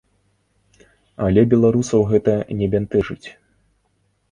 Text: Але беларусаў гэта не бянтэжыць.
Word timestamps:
Але 1.25 1.41
беларусаў 1.51 2.01
гэта 2.15 2.33
не 2.63 2.71
бянтэжыць. 2.75 3.27